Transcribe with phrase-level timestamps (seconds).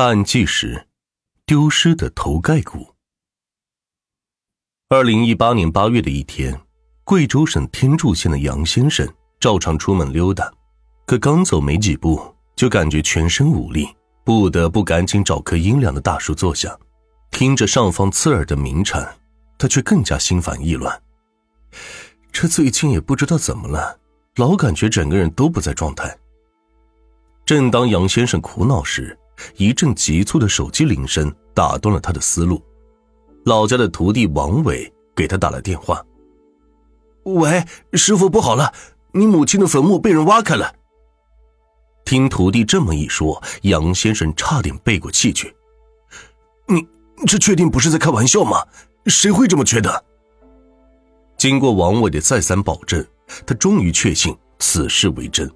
[0.00, 0.86] 大案纪实：
[1.44, 2.94] 丢失的头盖骨。
[4.88, 6.58] 二零一八年八月的一天，
[7.04, 9.06] 贵州省天柱县的杨先生
[9.38, 10.50] 照常出门溜达，
[11.04, 13.94] 可刚走没几步，就感觉全身无力，
[14.24, 16.74] 不得不赶紧找棵阴凉的大树坐下。
[17.30, 19.06] 听着上方刺耳的鸣蝉，
[19.58, 20.98] 他却更加心烦意乱。
[22.32, 24.00] 这最近也不知道怎么了，
[24.36, 26.16] 老感觉整个人都不在状态。
[27.44, 29.14] 正当杨先生苦恼时，
[29.56, 32.62] 一阵急促的手机铃声打断了他的思路。
[33.44, 36.04] 老家的徒弟王伟给他打了电话
[37.24, 37.64] ：“喂，
[37.94, 38.72] 师傅，不好了，
[39.12, 40.74] 你母亲的坟墓被人挖开了。”
[42.04, 45.54] 听徒弟这么一说，杨先生差点背过气去。
[46.68, 46.86] “你
[47.26, 48.66] 这确定不是在开玩笑吗？
[49.06, 50.04] 谁会这么觉得？”
[51.38, 53.02] 经过王伟的再三保证，
[53.46, 55.50] 他终于确信此事为真。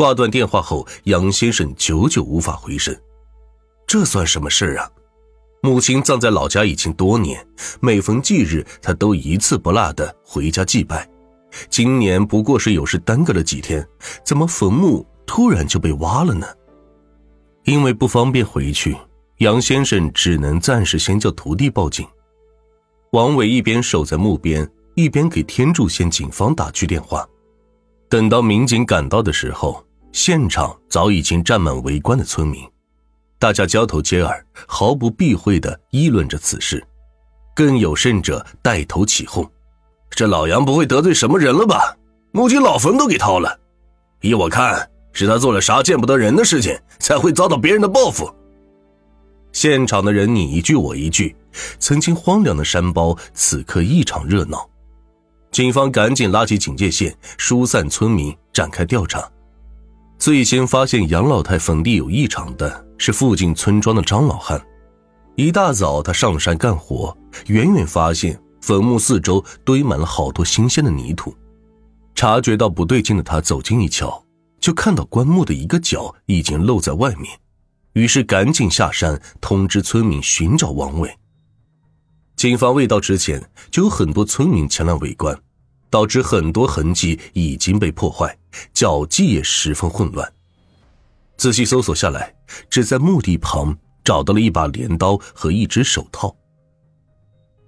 [0.00, 2.98] 挂断电话后，杨先生久久无法回神。
[3.86, 4.90] 这算什么事啊？
[5.62, 7.46] 母亲葬在老家已经多年，
[7.80, 11.06] 每逢忌日他都一次不落的回家祭拜。
[11.68, 13.86] 今年不过是有事耽搁了几天，
[14.24, 16.46] 怎么坟墓突然就被挖了呢？
[17.64, 18.96] 因为不方便回去，
[19.40, 22.08] 杨先生只能暂时先叫徒弟报警。
[23.12, 27.28] 王伟一边守在墓边，一边给天柱县警方打去电话。
[28.08, 32.68] 等到民警赶到的时候，现场早已经站满围观的村民，
[33.38, 36.84] 大家交头接耳，毫不避讳的议论着此事，
[37.54, 39.48] 更有甚者带头起哄
[40.10, 41.96] ：“这老杨不会得罪什么人了吧？
[42.32, 43.58] 母亲老坟都给掏了，
[44.20, 48.32] 依我看，是他做了啥见不得人的事情，才会遭到别人的报复。”
[49.52, 51.34] 现场的人你一句我一句，
[51.78, 54.68] 曾经荒凉的山包此刻异常热闹。
[55.50, 59.28] 警方赶紧拉起警戒线，疏散村民，展开调查。
[60.20, 64.60] 最先发现杨老太坟地有异常的是附近村庄的张老汉。
[65.34, 67.16] 一大早，他上山干活，
[67.46, 71.34] 远远发现坟墓四周堆满了好多新鲜的泥土。
[72.14, 74.22] 察觉到不对劲的他走近一瞧，
[74.60, 77.26] 就看到棺木的一个角已经露在外面，
[77.94, 81.10] 于是赶紧下山通知村民寻找王伟。
[82.36, 85.34] 警方未到之前，就有很多村民前来围观，
[85.90, 88.34] 导致很多痕迹已经被破坏，
[88.72, 90.32] 脚迹也十分混乱。
[91.36, 92.34] 仔细搜索下来，
[92.70, 96.34] 只在墓地旁找到了一把镰刀和一只手套。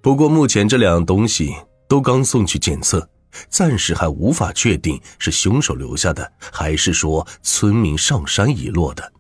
[0.01, 1.55] 不过目前这两样东西
[1.89, 3.09] 都刚送去检测，
[3.49, 9.13] 暂时还无法确定是凶手留下的，还是说村民上山遗落的。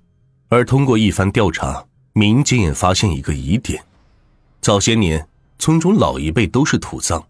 [0.49, 3.85] 而通过一番调查，民警也发现一个疑点：
[4.61, 5.27] 早些年。
[5.59, 7.25] 村中老一辈都是土葬，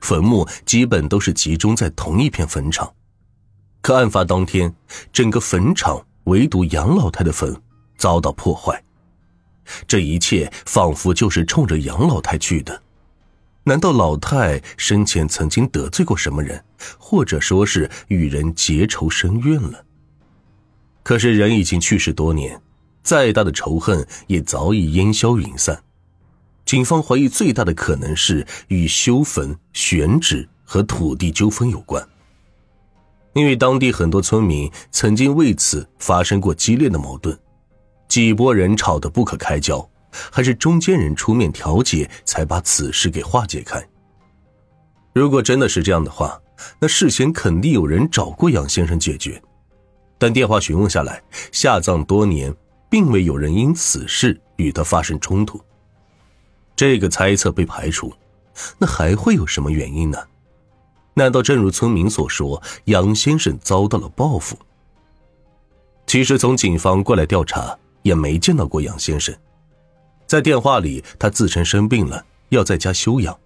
[0.00, 2.92] 坟墓基本都是集中在同一片坟场。
[3.80, 4.74] 可案发当天，
[5.12, 7.54] 整个坟场唯独杨老太的坟
[7.96, 8.82] 遭到破坏，
[9.86, 12.82] 这一切仿佛就是冲着杨老太去的。
[13.64, 16.64] 难道老太生前曾经得罪过什么人，
[16.98, 19.84] 或者说是与人结仇生怨了？
[21.02, 22.60] 可是人已经去世多年，
[23.02, 25.82] 再大的仇恨也早已烟消云散。
[26.68, 32.06] 警方怀疑最大的可能是与修坟、选址和土地纠纷有关，
[33.32, 37.34] 因为当地很多村民曾经为此发生过激烈的矛盾，
[38.06, 39.88] 几拨人吵得不可开交，
[40.30, 43.82] 还是中间人出面调解才把此事给化解开。
[45.14, 46.38] 如果真的是这样的话，
[46.78, 49.42] 那事先肯定有人找过杨先生解决，
[50.18, 52.54] 但电话询问下来，下葬多年，
[52.90, 55.58] 并未有人因此事与他发生冲突。
[56.78, 58.14] 这个猜测被排除，
[58.78, 60.18] 那还会有什么原因呢？
[61.12, 64.56] 难道正如村民所说，杨先生遭到了报复？
[66.06, 69.34] 其实从警方过来调查，也没见到过杨先生。
[70.24, 73.36] 在电话里，他自称生病了，要在家休养。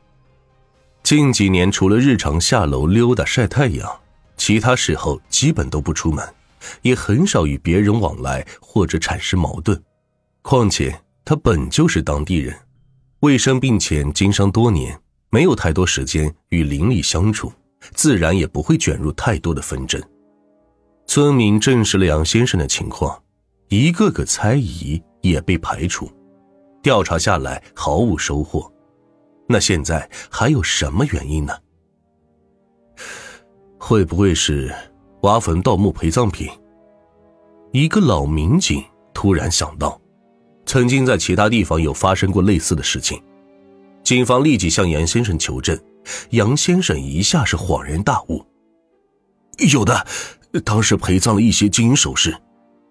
[1.02, 3.90] 近几年，除了日常下楼溜达晒太阳，
[4.36, 6.22] 其他时候基本都不出门，
[6.82, 9.82] 也很少与别人往来或者产生矛盾。
[10.42, 12.54] 况且他本就是当地人。
[13.22, 17.52] 未生病前经商多年，没有太多时间与邻里相处，
[17.94, 20.02] 自然也不会卷入太多的纷争。
[21.06, 23.22] 村民证实了杨先生的情况，
[23.68, 26.10] 一个个猜疑也被排除，
[26.82, 28.68] 调查下来毫无收获。
[29.48, 31.54] 那现在还有什么原因呢？
[33.78, 34.74] 会不会是
[35.22, 36.50] 挖坟盗墓陪葬品？
[37.70, 38.84] 一个老民警
[39.14, 40.01] 突然想到。
[40.72, 43.22] 曾经在其他地方有发生过类似的事情，
[44.02, 45.78] 警方立即向杨先生求证，
[46.30, 48.42] 杨先生一下是恍然大悟，
[49.70, 50.06] 有的，
[50.64, 52.34] 当时陪葬了一些金银首饰，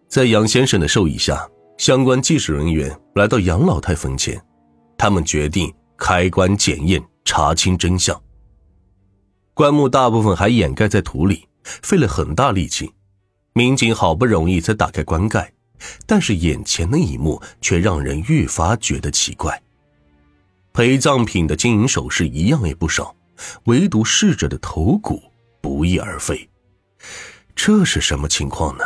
[0.08, 1.50] 在杨先生的授意下，
[1.80, 4.40] 相关技术人员来到杨老太坟前，
[4.96, 8.16] 他们决定开棺检验，查清真相。
[9.56, 12.92] 棺木大部分还掩盖在土里，费了很大力气。
[13.54, 15.52] 民警好不容易才打开棺盖，
[16.06, 19.62] 但是眼前的一幕却让人愈发觉得奇怪。
[20.74, 23.16] 陪葬品的金银首饰一样也不少，
[23.66, 25.22] 唯独逝者的头骨
[25.60, 26.50] 不翼而飞，
[27.56, 28.84] 这是什么情况呢？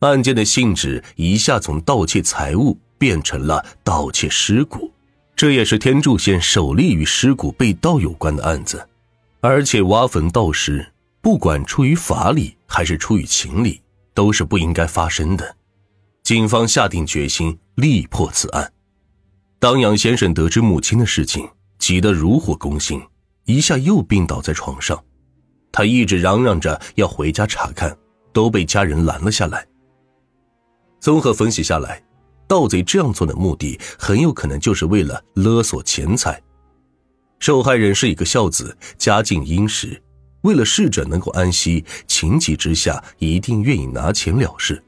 [0.00, 4.92] 案件的性质一下从盗窃财物变成了盗窃尸骨，
[5.34, 8.86] 这也是天柱县首例与尸骨被盗有关的案子，
[9.40, 10.92] 而且挖坟盗尸。
[11.20, 13.80] 不管出于法理还是出于情理，
[14.12, 15.56] 都是不应该发生的。
[16.24, 18.72] 警方下定决心力破此案。
[19.58, 21.46] 当杨先生得知母亲的事情，
[21.78, 22.98] 急得如火攻心，
[23.44, 25.04] 一下又病倒在床上。
[25.70, 27.94] 他一直嚷嚷着要回家查看，
[28.32, 29.66] 都被家人拦了下来。
[30.98, 32.02] 综合分析下来，
[32.48, 36.42] 盗贼这样做的目的很有可能就是为了勒索钱财。
[37.38, 40.02] 受害人是一个孝子，家境殷实。
[40.40, 44.82] 为了逝者能够安息，情急之下一定愿意拿钱了事。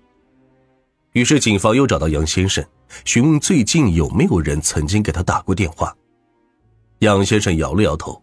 [1.16, 2.62] 于是，警方又找到杨先生，
[3.06, 5.96] 询问最近有没有人曾经给他打过电话。
[6.98, 8.22] 杨先生摇了摇头：“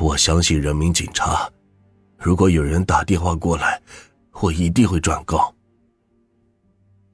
[0.00, 1.46] 我相信人民警察，
[2.16, 3.78] 如果有人打电话过来，
[4.40, 5.54] 我一定会转告。”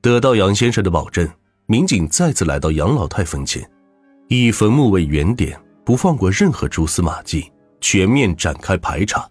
[0.01, 1.29] 得到杨先生的保证，
[1.67, 3.69] 民警再次来到杨老太坟前，
[4.29, 7.51] 以坟墓为原点，不放过任何蛛丝马迹。
[7.81, 9.29] 全面展开排查，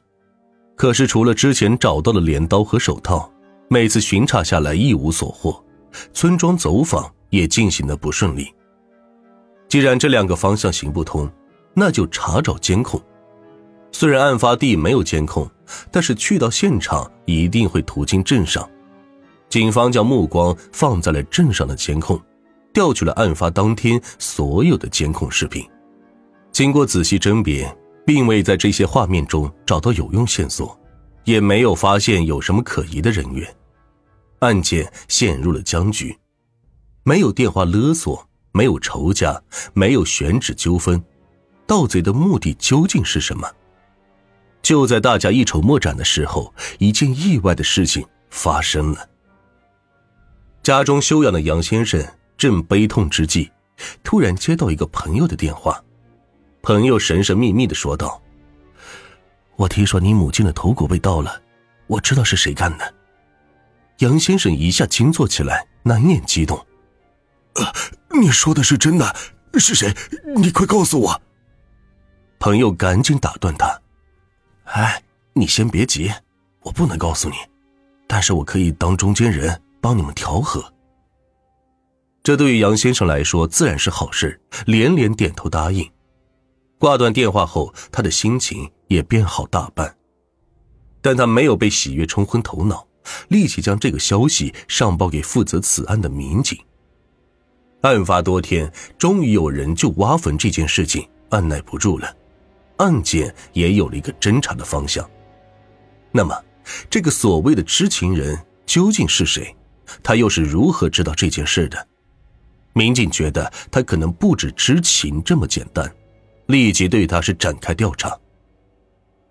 [0.76, 3.32] 可是除了之前找到的镰刀和手套，
[3.68, 5.64] 每次巡查下来一无所获。
[6.14, 8.54] 村庄走访也进行的不顺利。
[9.68, 11.30] 既然这两个方向行不通，
[11.74, 13.02] 那就查找监控。
[13.92, 15.50] 虽然案发地没有监控，
[15.92, 18.70] 但是去到现场一定会途经镇上。
[19.50, 22.22] 警方将目光放在了镇上的监控，
[22.74, 25.68] 调取了案发当天所有的监控视频。
[26.52, 27.76] 经过仔细甄别。
[28.08, 30.80] 并未在这些画面中找到有用线索，
[31.28, 33.54] 也没有发现有什么可疑的人员，
[34.40, 36.18] 案件陷入了僵局。
[37.04, 39.44] 没有电话勒索，没有仇家，
[39.74, 41.04] 没有选址纠纷，
[41.66, 43.46] 盗贼的目的究竟是什么？
[44.62, 49.10] 就在大家一筹莫展的时候，一件意外的事情发生了。
[50.64, 52.02] 家中休养的杨先生
[52.38, 53.52] 正悲痛之际，
[54.02, 55.84] 突然接到一个朋友的电话。
[56.62, 58.22] 朋友神神秘秘的说道
[59.58, 61.42] ：“我听说你母亲的头骨被盗了，
[61.88, 62.94] 我知道是谁干的。”
[64.00, 66.58] 杨先生一下惊坐起来，难掩激动
[67.56, 67.74] ：“啊，
[68.22, 69.16] 你说的是真的？
[69.60, 69.92] 是谁？
[70.36, 71.22] 你快告诉我！”
[72.40, 73.82] 朋友赶紧打断他
[74.66, 75.02] ：“哎，
[75.34, 76.12] 你先别急，
[76.62, 77.36] 我不能告诉你，
[78.06, 80.72] 但是我可以当中间人帮你们调和。”
[82.22, 85.90] 这对于杨先生来说自然是好事，连连点头答应。
[86.78, 89.96] 挂断电话后，他的心情也变好大半，
[91.02, 92.88] 但他没有被喜悦冲昏头脑，
[93.30, 96.58] 立即将这个消息上报给负责此案的民警。
[97.82, 102.16] 案发多天，终于有人就挖坟这件事情按耐不住了，
[102.78, 105.08] 案件也有了一个侦查的方向。
[106.12, 106.36] 那么，
[106.90, 109.56] 这个所谓的知情人究竟是谁？
[110.04, 111.88] 他又是如何知道这件事的？
[112.74, 115.90] 民警觉得他可能不止知情这么简单。
[116.48, 118.18] 立即对他是展开调查。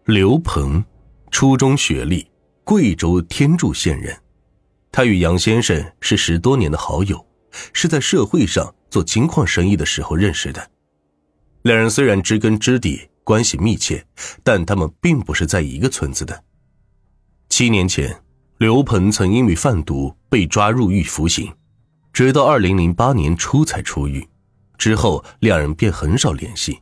[0.07, 0.85] 刘鹏，
[1.33, 2.31] 初中学历，
[2.63, 4.17] 贵州天柱县人。
[4.93, 7.27] 他与杨先生是十多年的好友，
[7.73, 10.71] 是在社会上做金矿生意的时候认识的。
[11.63, 14.07] 两人虽然知根知底，关系密切，
[14.45, 16.45] 但他们并不是在一个村子的。
[17.49, 18.17] 七年前，
[18.59, 21.53] 刘鹏曾因为贩毒被抓入狱服刑，
[22.13, 24.25] 直到二零零八年初才出狱。
[24.79, 26.79] 之后，两人便很少联系。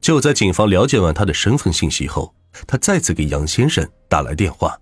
[0.00, 2.34] 就在警方了解完他的身份信息后，
[2.66, 4.78] 他再次给杨先生打来电话。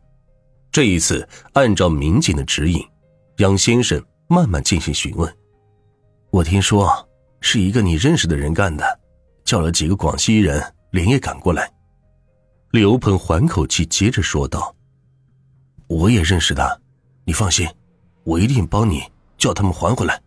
[0.71, 2.85] 这一次，按照民警的指引，
[3.39, 5.37] 杨先生慢慢进行询问。
[6.31, 7.09] 我听说
[7.41, 9.01] 是一个你认识的人干的，
[9.45, 11.73] 叫了几个广西人连夜赶过来。
[12.73, 14.75] 刘鹏缓口气，接着说道
[15.89, 16.79] ：“我也认识他，
[17.25, 17.67] 你放心，
[18.25, 19.03] 我一定帮你
[19.39, 20.21] 叫他们还回来。”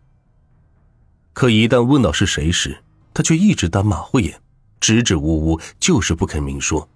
[1.31, 4.41] 可一旦问到是谁时，他却一直当马虎眼。
[4.79, 6.87] 支支吾吾，就是不肯明说，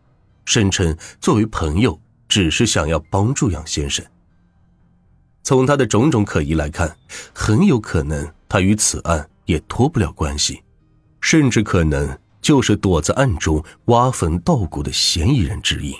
[0.45, 4.05] 声称作为朋友，只是想要帮助杨先生。
[5.43, 6.95] 从他的种种可疑来看，
[7.33, 10.63] 很有可能他与此案也脱不了关系，
[11.19, 15.95] 甚至可能就是躲在暗中挖坟盗骨的嫌疑人之一。